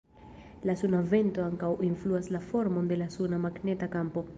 [0.69, 4.27] La suna vento ankaŭ influas la formon de la suna magneta kampo.